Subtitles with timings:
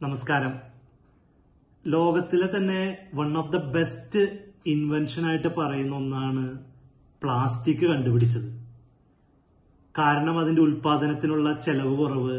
[0.00, 0.54] നമസ്കാരം.
[1.84, 2.80] ലോകത്തിലെ തന്നെ
[3.14, 4.22] one of the best
[4.66, 6.42] invention ആയിട്ട് പറയുന്ന ഒന്നാണ്
[7.22, 8.48] പ്ലാസ്റ്റിക് കണ്ടുപിടിച്ചത്.
[9.94, 12.36] കാരണം അതിന്റെ ഉൽപാദനത്തിനുള്ള ചെലവ് കുറവ്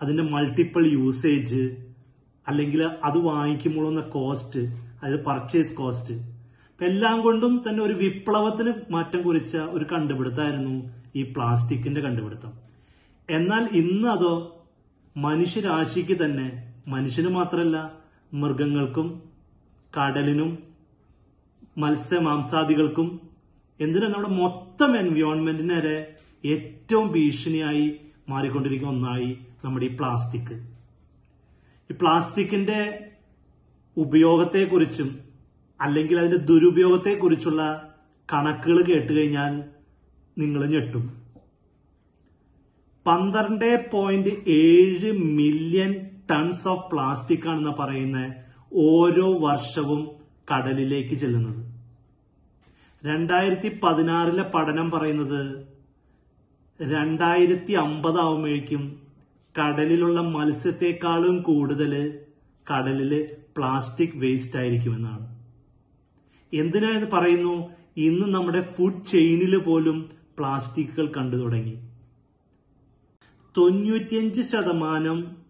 [0.00, 1.62] അതിന്റെ മൾട്ടിപ്പിൾ യൂസേജ്
[2.48, 4.60] അല്ലെങ്കിൽ അത് വാങ്ങിക്കുമ്പോഴുള്ള കോസ്റ്റ്
[4.98, 6.16] അതായത് പർച്ചേസ് കോസ്റ്റ്
[6.80, 10.76] എല്ലാം കൊണ്ടും തന്നെ ഒരു വിപ്ലവത്തിന് മാറ്റം കുറിച്ച ഒരു കണ്ടുപിടുത്തമായിരുന്നു
[11.16, 12.52] ഈ പ്ലാസ്റ്റിക്കിന്റെ കണ്ടുപിടുത്തം.
[13.28, 14.34] എന്നാൽ ഇന്ന് അതോ
[15.16, 17.76] മനുഷ്യരാശിക്ക് തന്നെ മനുഷ്യന് മാത്രമല്ല
[18.34, 19.22] മൃഗങ്ങൾക്കും
[19.96, 20.58] കടലിനും
[21.78, 23.20] മത്സ്യമാംസാദികൾക്കും
[23.80, 25.96] എന്തിനാ നമ്മുടെ മൊത്തം എൻവയോൺമെന്റിന് വരെ
[26.44, 27.86] ഏറ്റവും ഭീഷണിയായി
[28.28, 29.30] മാറിക്കൊണ്ടിരിക്കുന്ന ഒന്നായി
[29.64, 30.52] നമ്മുടെ ഈ പ്ലാസ്റ്റിക്
[31.90, 32.80] ഈ പ്ലാസ്റ്റിക്കിന്റെ
[33.96, 35.08] ഉപയോഗത്തെക്കുറിച്ചും
[35.80, 37.62] അല്ലെങ്കിൽ അതിന്റെ ദുരുപയോഗത്തെക്കുറിച്ചുള്ള
[38.32, 39.52] കണക്കുകൾ കേട്ട് കഴിഞ്ഞാൽ
[40.38, 41.04] നിങ്ങൾ ഞെട്ടും.
[43.06, 45.92] പന്ത്രണ്ട് പോയിന്റ് ഏഴ് മില്യൺ
[46.30, 48.34] ടൺസ് ഓഫ് പ്ലാസ്റ്റിക് ആണെന്ന് പറയുന്ന
[48.72, 50.02] ഓരോ വർഷവും
[50.50, 51.60] കടലിലേക്ക് ചെല്ലുന്നത്.
[53.06, 55.40] രണ്ടായിരത്തി പതിനാറിലെ പഠനം പറയുന്നത്
[56.80, 59.00] രണ്ടായിരത്തി അമ്പത് ആവുമ്പോഴേക്കും
[59.54, 61.92] കടലിലുള്ള മത്സ്യത്തെക്കാളും കൂടുതൽ
[62.66, 63.12] കടലിൽ
[63.56, 65.26] പ്ലാസ്റ്റിക് വേസ്റ്റ് ആയിരിക്കും എന്നാണ്
[66.52, 67.54] എന്തിനാ എന്ന് പറയുന്നു?
[67.96, 71.74] ഇന്ന് നമ്മുടെ ഫുഡ് ചെയിനിൽ പോലും പ്ലാസ്റ്റിക്കുകൾ കണ്ടു തുടങ്ങി.
[73.56, 75.43] തൊണ്ണൂറ്റിയഞ്ച് ശതമാനം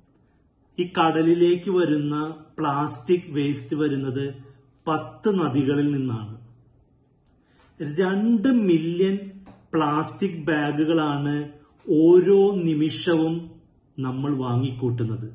[0.79, 2.15] ഈ കടലിലേക്ക് വരുന്ന
[2.59, 4.25] പ്ലാസ്റ്റിക് വേസ്റ്റ് വരുന്നത്
[4.87, 6.35] പത്ത് നദികളിൽ നിന്നാണ്.
[7.81, 9.17] രണ്ട് മില്യൺ
[9.75, 11.37] പ്ലാസ്റ്റിക് ബാഗുകളാണ്
[11.87, 13.35] ഓരോ നിമിഷവും
[13.99, 15.29] നമ്മൾ വാങ്ങിക്കൂട്ടുന്നത്.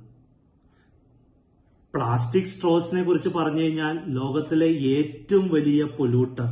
[1.94, 6.50] പ്ലാസ്റ്റിക് സ്ട്രോസിനെ കുറിച്ച് പറഞ്ഞു കഴിഞ്ഞാൽ ലോകത്തിലെ ഏറ്റവും വലിയ പൊല്യൂട്ടർ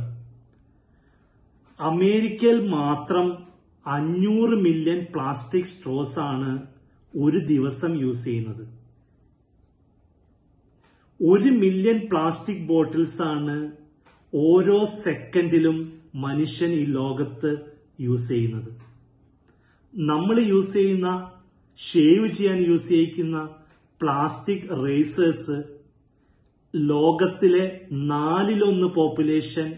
[1.80, 3.26] അമേരിക്കയിൽ മാത്രം
[3.86, 6.50] അഞ്ഞൂറ് മില്യൺ പ്ലാസ്റ്റിക് സ്ട്രോസ് ആണ്
[7.14, 8.64] ഒരു ദിവസം യൂസ് ചെയ്യുന്നത്.
[11.20, 13.56] ഒരു മില്യൺ പ്ലാസ്റ്റിക് ബോട്ടിൽസ് ആണ്
[14.32, 15.78] ഓരോ സെക്കൻഡിലും
[16.24, 17.50] മനുഷ്യൻ ഈ ലോകത്ത്
[18.00, 18.70] യൂസ് ചെയ്യുന്നത്.
[19.94, 21.10] നമ്മൾ യൂസ് ചെയ്യുന്ന
[21.78, 23.38] ഷേവ് ചെയ്യാൻ യൂസ് ചെയ്യിക്കുന്ന
[24.00, 25.56] പ്ലാസ്റ്റിക് റേസേഴ്സ്
[26.74, 27.64] ലോകത്തിലെ
[28.12, 29.68] നാലിലൊന്ന് പോപ്പുലേഷൻ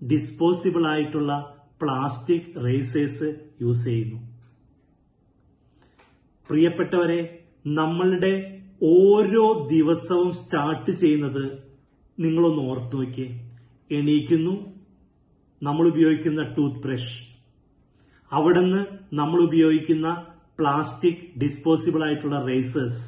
[0.00, 1.32] ഡിസ്പോസിബിൾ ആയിട്ടുള്ള
[1.82, 3.28] പ്ലാസ്റ്റിക് റേസേഴ്സ്
[3.64, 4.18] യൂസ് ചെയ്യുന്നു.
[6.48, 7.20] പ്രിയപ്പെട്ടവരെ
[7.80, 8.32] നമ്മളുടെ
[8.80, 11.44] ഓരോ ദിവസവും സ്റ്റാർട്ട് ചെയ്യുന്നത്
[12.18, 13.28] നിങ്ങളൊന്ന് ഓർത്തു നോക്കിയേ.
[13.90, 14.54] എണീക്കുന്നു
[15.62, 17.16] നമ്മൾ ഉപയോഗിക്കുന്ന ടൂത്ത് ബ്രഷ്
[18.30, 18.80] അവിടുന്ന്
[19.12, 20.08] നമ്മൾ ഉപയോഗിക്കുന്ന
[20.58, 23.02] പ്ലാസ്റ്റിക് ഡിസ്പോസിബിൾ ആയിട്ടുള്ള റേസേഴ്സ്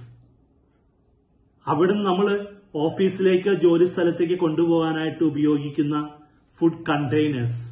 [1.66, 2.26] അവിടുന്ന് നമ്മൾ
[2.78, 5.96] ഓഫീസിലേക്ക് ജോലി സ്ഥലത്തേക്ക് കൊണ്ടുപോകാനായിട്ട് ഉപയോഗിക്കുന്ന
[6.54, 7.62] ഫുഡ് കണ്ടെയ്നേഴ്സ്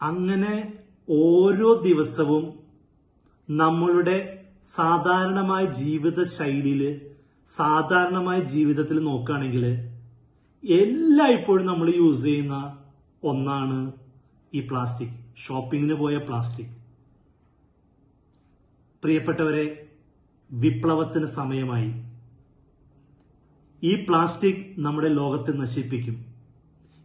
[0.00, 0.54] അങ്ങനെ
[1.18, 2.44] ഓരോ ദിവസവും
[3.48, 4.16] നമ്മളുടെ
[4.76, 6.82] സാധാരണമായ ജീവിത ശൈലിയിൽ
[7.48, 9.64] സാധാരണമായ ജീവിതത്തിൽ നോക്കുകയാണെങ്കിൽ
[10.64, 12.78] എല്ലായ്പ്പോഴും നമ്മൾ യൂസ് ചെയ്യുന്ന
[13.22, 13.92] ഒന്നാണ്
[14.54, 16.84] ഈ പ്ലാസ്റ്റിക് ഷോപ്പിങ്ങിന് പോയ പ്ലാസ്റ്റിക്
[19.02, 19.86] പ്രിയപ്പെട്ടവരെ
[20.52, 22.04] വിപ്ലവത്തിന് സമയമായി.
[23.82, 26.24] ഈ പ്ലാസ്റ്റിക് നമ്മുടെ ലോകത്തെ നശിപ്പിക്കും.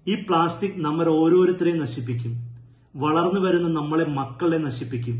[0.07, 2.49] ഈ പ്ലാസ്റ്റിക് നമ്മൾ ഓരോരുത്തരെയും നശിപ്പിക്കും.
[2.95, 5.15] വളർന്നു വരുന്ന നമ്മളെ മക്കളെ നശിപ്പിക്കും.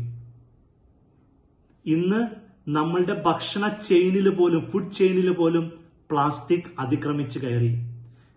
[1.86, 2.39] ഇന്ന്
[2.72, 5.72] നമ്മളുടെ ഭക്ഷണ ചെയിനിൽ പോലും ഫുഡ് ചെയിനിൽ പോലും
[6.10, 7.76] പ്ലാസ്റ്റിക് അതിക്രമിച്ചു കയറി.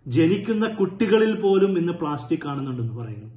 [0.07, 3.33] ജനിക്കുന്ന കുട്ടികളിൽ പോലും ഇന്ന് പ്ലാസ്റ്റിക് കാണുന്നുണ്ടെന്ന് പറയുന്നു.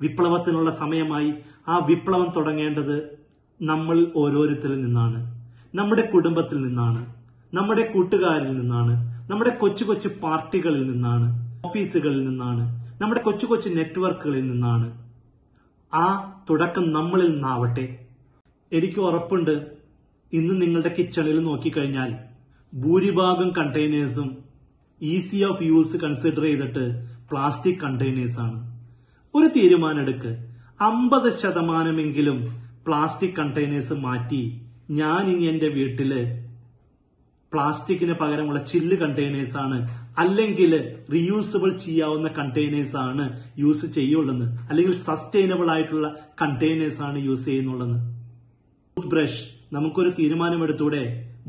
[0.00, 1.34] വിപ്ലവത്തിനുള്ള സമയമായി
[1.68, 3.18] ആ വിപ്ലവം തുടങ്ങേണ്ടത്
[3.62, 5.44] നമ്മൾ ഓരോരുത്തരിൽ നിന്നാണ്.
[5.74, 7.14] നമ്മുടെ കുടുംബത്തിൽ നിന്നാണ്.
[7.54, 9.24] നമ്മുടെ കൂട്ടുകാരിൽ നിന്നാണ്.
[9.30, 11.56] നമ്മുടെ കൊച്ചു കൊച്ചു പാർട്ടികളിൽ നിന്നാണ്.
[11.66, 12.86] ഓഫീസുകളിൽ നിന്നാണ്.
[13.02, 15.08] നമ്മുടെ കൊച്ചു കൊച്ചു നെറ്റ്വർക്കുകളിൽ നിന്നാണ്.
[15.94, 18.07] ആ തുടക്കം നമ്മളിൽ നിന്നാവട്ടെ.
[18.72, 19.66] എനിക്ക് ഉറപ്പുണ്ട്.
[20.32, 22.10] ഇന്ന് നിങ്ങളുടെ കിച്ചണിൽ നോക്കിക്കഴിഞ്ഞാൽ
[22.72, 24.38] ഭൂരിഭാഗം കണ്ടെയ്നേഴ്സും
[25.02, 26.84] ഈസി ഓഫ് യൂസ് കൺസിഡർ ചെയ്തിട്ട്
[27.30, 28.58] പ്ലാസ്റ്റിക് കണ്ടെയ്നേഴ്സ് ആണ്
[29.34, 30.32] ഒരു തീരുമാനം എടുക്ക്
[30.80, 32.38] അമ്പത് ശതമാനമെങ്കിലും
[32.86, 34.42] പ്ലാസ്റ്റിക് കണ്ടെയ്നേഴ്സ് മാറ്റി
[34.90, 36.12] ഞാൻ ഇനി എന്റെ വീട്ടിൽ
[37.52, 39.88] പ്ലാസ്റ്റിക്കിന് പകരമുള്ള ചില്ല് കണ്ടെയ്നേഴ്സ് ആണ്
[40.18, 40.72] അല്ലെങ്കിൽ
[41.12, 44.58] റീയൂസബിൾ ചെയ്യാവുന്ന കണ്ടെയ്നേഴ്സ് ആണ് യൂസ് ചെയ്യുള്ളതെന്ന്.
[44.68, 46.08] അല്ലെങ്കിൽ സസ്റ്റൈനബിൾ ആയിട്ടുള്ള
[46.42, 48.17] കണ്ടെയ്നേഴ്സ് ആണ് യൂസ് ചെയ്യുന്നുള്ളതെന്ന്.
[49.12, 51.02] ബ്രഷ് നമുക്കൊരു തീരുമാനമെടുത്തൂടെ?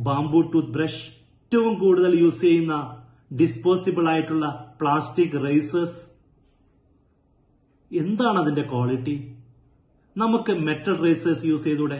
[0.07, 1.03] ബാംബു ടൂത്ത് ബ്രഷ്
[1.41, 2.75] ഏറ്റവും കൂടുതൽ യൂസ് ചെയ്യുന്ന
[3.35, 4.45] ഡിസ്പോസിബിൾ ആയിട്ടുള്ള
[4.79, 5.99] പ്ലാസ്റ്റിക് റൈസേഴ്സ്
[7.91, 9.15] എന്താണ് അതിന്റെ ക്വാളിറ്റി
[10.15, 11.99] നമുക്ക് മെറ്റൽ റൈസേഴ്സ് യൂസ് ചെയ്തൂടെ?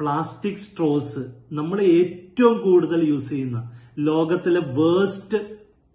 [0.00, 1.22] പ്ലാസ്റ്റിക് സ്ട്രോസ്
[1.52, 3.60] നമ്മൾ ഏറ്റവും കൂടുതൽ യൂസ് ചെയ്യുന്ന
[4.08, 5.38] ലോകത്തിലെ വേസ്റ്റ്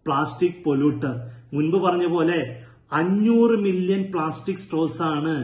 [0.05, 1.13] പ്ലാസ്റ്റിക് പൊല്യൂട്ടർ
[1.53, 2.39] മുൻപ് പറഞ്ഞ പോലെ
[2.91, 5.35] അഞ്ഞൂറ് മില്യൺ പ്ലാസ്റ്റിക് സ്ട്രോസ് ആണ്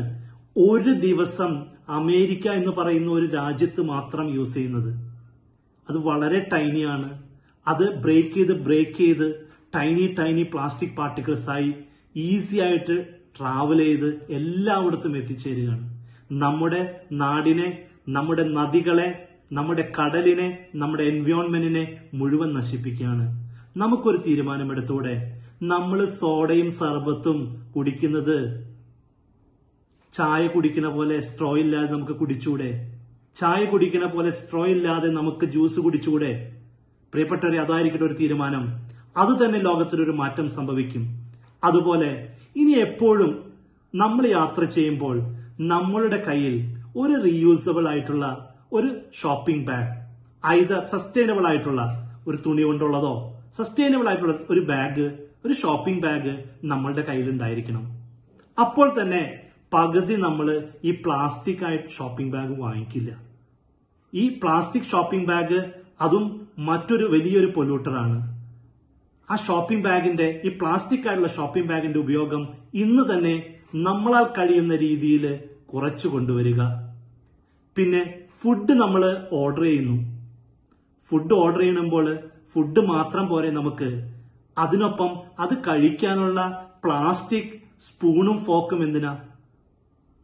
[0.70, 1.52] ഒരു ദിവസം
[1.90, 4.92] അമേരിക്ക എന്ന് പറയുന്ന ഒരു രാജ്യത്ത് മാത്രം യൂസ് ചെയ്യുന്നത്.
[5.90, 7.10] അത് വളരെ ടൈനിയാണ്
[7.68, 11.74] അത് ബ്രേക്ക് ചെയ്ത് ബ്രേക്ക് ചെയ്ത് ടൈനി ടൈനി പ്ലാസ്റ്റിക് പാർട്ടിക്കിൾസ് ആയി
[12.16, 13.08] ഈസി ആയിട്ട്
[13.40, 15.86] ട്രാവൽ ചെയ്ത് എല്ലായിടത്തും എത്തിച്ചേരുകയാണ്.
[16.32, 23.26] നമ്മുടെ നാടിനെ നമ്മുടെ നദികളെ നമ്മുടെ കടലിനെ നമ്മുടെ എൻവയോൺമെന്റിനെ മുഴുവൻ നശിപ്പിക്കുകയാണ്.
[23.78, 25.16] നമുക്കൊരു തീരുമാനമെടുത്തൂടെ?
[25.64, 27.38] നമ്മൾ സോഡയും സർബത്തും
[27.76, 28.38] കുടിക്കുന്നത്
[30.18, 32.70] ചായ കുടിക്കണ പോലെ സ്ട്രോ ഇല്ലാതെ നമുക്ക് കുടിച്ചൂടെ?
[33.36, 36.32] ചായ കുടിക്കണ പോലെ സ്ട്രോ ഇല്ലാതെ നമുക്ക് ജ്യൂസ് കുടിച്ചൂടെ?
[37.14, 38.64] പ്രിയപ്പെട്ടവരെ അതായിരിക്കട്ടെ ഒരു തീരുമാനം.
[39.22, 41.04] അത് തന്നെ ലോകത്തിലൊരു മാറ്റം സംഭവിക്കും.
[41.64, 42.10] അതുപോലെ
[42.62, 43.32] ഇനി എപ്പോഴും
[43.94, 45.16] നമ്മൾ യാത്ര ചെയ്യുമ്പോൾ
[45.74, 46.56] നമ്മളുടെ കയ്യിൽ
[46.96, 48.26] ഒരു റീയൂസബിൾ ആയിട്ടുള്ള
[48.72, 48.90] ഒരു
[49.22, 49.94] ഷോപ്പിംഗ് ബാഗ്
[50.64, 51.82] ഇത് സസ്റ്റൈനബിൾ ആയിട്ടുള്ള
[52.28, 53.14] ഒരു തുണി കൊണ്ടുള്ളതോ
[53.58, 55.06] സസ്റ്റൈനബിൾ ആയിട്ടുള്ള ഒരു ബാഗ്
[55.46, 56.34] ഒരു ഷോപ്പിംഗ് ബാഗ്
[56.64, 57.84] നമ്മളുടെ കയ്യിൽ ഉണ്ടായിരിക്കണം
[58.58, 59.22] അപ്പോൾ തന്നെ
[59.72, 60.48] പകുതി നമ്മൾ
[60.90, 63.10] ഈ പ്ലാസ്റ്റിക് ആയിട്ട് ഷോപ്പിംഗ് ബാഗ് വാങ്ങിക്കില്ല.
[64.14, 65.60] ഈ പ്ലാസ്റ്റിക് ഷോപ്പിംഗ് ബാഗ്
[66.02, 66.26] അതും
[66.70, 68.18] മറ്റൊരു വലിയൊരു പൊല്യൂട്ടറാണ്
[69.30, 72.44] ആ ഷോപ്പിംഗ് ബാഗിന്റെ ഈ പ്ലാസ്റ്റിക് ആയിട്ടുള്ള ഷോപ്പിംഗ് ബാഗിന്റെ ഉപയോഗം
[72.84, 73.36] ഇന്ന് തന്നെ
[73.88, 75.26] നമ്മളാൽ കഴിയുന്ന രീതിയിൽ
[75.72, 76.62] കുറച്ചു കൊണ്ടുവരിക.
[77.78, 78.02] പിന്നെ
[78.40, 79.04] ഫുഡ് നമ്മൾ
[79.42, 79.98] ഓർഡർ ചെയ്യുന്നു.
[81.08, 82.08] ഫുഡ് ഓർഡർ ചെയ്യുമ്പോൾ
[82.52, 83.90] ഫുഡ് മാത്രം പോരെ നമുക്ക്.
[84.58, 86.40] അതിനൊപ്പം അത് കഴിക്കാനുള്ള
[86.84, 87.52] പ്ലാസ്റ്റിക്
[87.88, 89.12] സ്പൂണും ഫോക്കും എന്തിനാ?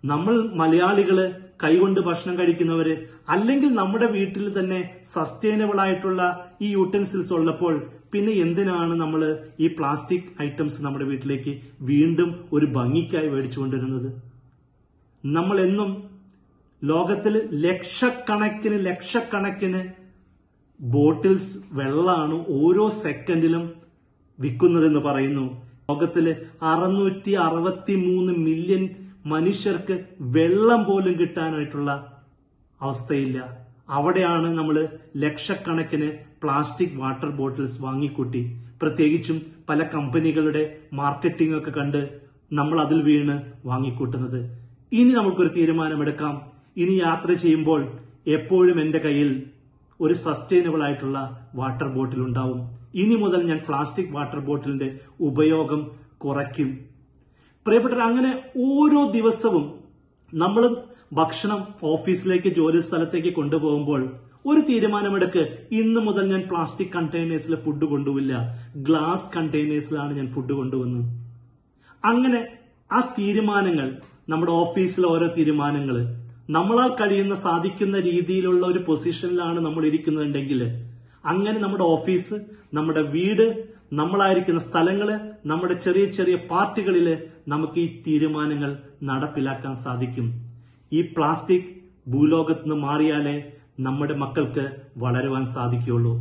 [0.03, 1.17] നമ്മൾ മലയാളികൾ
[1.63, 2.95] കൈകൊണ്ട് ഭക്ഷണം കഴിക്കുന്നവര്
[3.29, 4.79] അല്ലെങ്കിൽ നമ്മുടെ വീട്ടിൽ തന്നെ
[5.13, 6.21] സസ്റ്റൈനബിൾ ആയിട്ടുള്ള
[6.61, 7.75] ഈ യൂട്ടൻസിൽസ് ഉള്ളപ്പോൾ
[8.13, 9.21] പിന്നെ എന്തിനാണ് നമ്മൾ
[9.59, 13.59] ഈ പ്ലാസ്റ്റിക് ഐറ്റംസ് നമ്മുടെ വീട്ടിലേക്ക് വീണ്ടും ഒരു ഭംഗിക്കായി മേടിച്ചു
[15.23, 15.91] നമ്മൾ എന്നും
[16.81, 19.81] ലോകത്തിൽ ലക്ഷക്കണക്കിന് ലക്ഷക്കണക്കിന്
[20.79, 23.63] ബോട്ടിൽസ് വെള്ളമാണ് ഓരോ സെക്കൻഡിലും
[24.39, 25.45] വിൽക്കുന്നതെന്ന് പറയുന്നു.
[25.89, 26.25] ലോകത്തിൽ
[26.61, 28.83] അറുന്നൂറ്റി അറുപത്തി മൂന്ന് മില്യൺ
[29.25, 29.95] മനുഷ്യർക്ക്
[30.35, 31.91] വെള്ളം പോലും കിട്ടാനായിട്ടുള്ള
[32.81, 33.37] അവസ്ഥയില്ല.
[33.89, 34.75] അവിടെയാണ് നമ്മൾ
[35.23, 36.09] ലക്ഷക്കണക്കിന്
[36.43, 38.41] പ്ലാസ്റ്റിക് വാട്ടർ ബോട്ടിൽസ് വാങ്ങിക്കൂട്ടി.
[38.81, 39.37] പ്രത്യേകിച്ചും
[39.69, 42.01] പല കമ്പനികളുടെ മാർക്കറ്റിംഗ് ഒക്കെ കണ്ട്
[42.53, 43.35] നമ്മൾ അതിൽ വീണ്
[43.65, 44.39] വാങ്ങിക്കൂട്ടുന്നത്.
[44.91, 46.33] ഇനി നമുക്കൊരു തീരുമാനമെടുക്കാം.
[46.77, 47.81] ഇനി യാത്ര ചെയ്യുമ്പോൾ
[48.37, 49.31] എപ്പോഴും എന്റെ കയ്യിൽ
[49.99, 51.17] ഒരു സസ്റ്റൈനബിൾ ആയിട്ടുള്ള
[51.55, 52.61] വാട്ടർ ബോട്ടിൽ ഉണ്ടാവും.
[52.95, 55.81] ഇനി മുതൽ ഞാൻ പ്ലാസ്റ്റിക് വാട്ടർ ബോട്ടിലിന്റെ ഉപയോഗം
[56.17, 56.69] കുറയ്ക്കും.
[57.65, 58.31] പ്രിയപ്പെട്ടവർ അങ്ങനെ
[58.69, 59.65] ഓരോ ദിവസവും
[60.33, 60.63] നമ്മൾ
[61.13, 64.01] ഭക്ഷണം ഓഫീസിലേക്ക് ജോലി സ്ഥലത്തേക്ക് കൊണ്ടുപോകുമ്പോൾ
[64.45, 65.43] ഒരു തീരുമാനമെടുക്ക്.
[65.71, 68.33] ഇന്ന് മുതൽ ഞാൻ പ്ലാസ്റ്റിക് കണ്ടെയ്നേഴ്സിൽ ഫുഡ് കൊണ്ടുവില്ല.
[68.87, 71.05] ഗ്ലാസ് കണ്ടെയ്നേഴ്സിലാണ് ഞാൻ ഫുഡ് കൊണ്ടുവന്നത്.
[72.03, 72.41] അങ്ങനെ
[72.89, 73.87] ആ തീരുമാനങ്ങൾ
[74.29, 75.97] നമ്മുടെ ഓഫീസിലെ ഓരോ തീരുമാനങ്ങൾ
[76.49, 80.61] നമ്മളാൽ കഴിയുന്ന സാധിക്കുന്ന രീതിയിലുള്ള ഒരു പൊസിഷനിലാണ് നമ്മൾ ഇരിക്കുന്നുണ്ടെങ്കിൽ
[81.25, 82.37] അങ്ങനെ നമ്മുടെ ഓഫീസ്
[82.73, 83.45] നമ്മുടെ വീട്
[83.93, 85.09] നമ്മളായിരിക്കുന്ന സ്ഥലങ്ങൾ
[85.45, 87.07] നമ്മുടെ ചെറിയ ചെറിയ പാർട്ടികളിൽ
[87.47, 90.27] നമുക്ക് ഈ തീരുമാനങ്ങൾ നടപ്പിലാക്കാൻ സാധിക്കും.
[90.93, 91.73] ഈ പ്ലാസ്റ്റിക്
[92.07, 96.13] ഭൂലോകത്ത് നിന്ന് മാറിയാലേ നമ്മുടെ മക്കൾക്ക് വളരുവാൻ സാധിക്കുകയുള്ളൂ.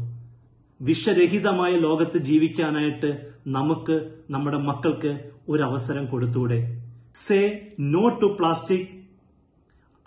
[0.80, 6.82] വിഷരഹിതമായ ലോകത്ത് ജീവിക്കാനായിട്ട് നമുക്ക് നമ്മുടെ മക്കൾക്ക് ഒരു അവസരം കൊടുത്തൂടെ
[7.14, 8.86] സേ നോ ടു പ്ലാസ്റ്റിക്.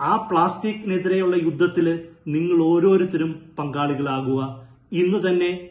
[0.01, 1.87] ആ പ്ലാസ്റ്റിക്കിനെതിരെയുള്ള യുദ്ധത്തിൽ
[2.27, 4.41] നിങ്ങൾ ഓരോരുത്തരും പങ്കാളികളാകുക.
[4.91, 5.69] ഇന്ന് തന്നെ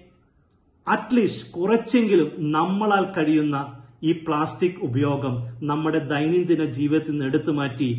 [0.89, 5.35] അറ്റ്ലീസ്റ്റ് കുറച്ചെങ്കിലും നമ്മളാൽ കഴിയുന്ന ഈ പ്ലാസ്റ്റിക് ഉപയോഗം
[5.71, 7.91] നമ്മുടെ ദൈനംദിന ജീവിതത്തിൽ നിന്ന് എടുത്തു മാറ്റി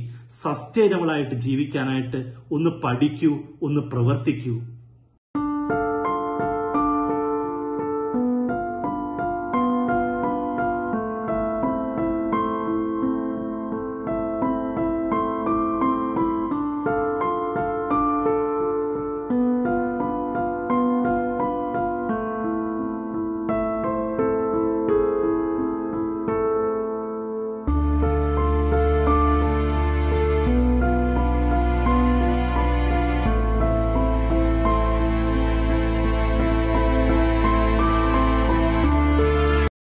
[0.43, 2.19] സസ്റ്റൈനബിൾ ആയിട്ട് ജീവിക്കാനായിട്ട്
[2.55, 3.31] ഒന്ന് പഠിക്കൂ
[3.67, 4.55] ഒന്ന് പ്രവർത്തിക്കൂ.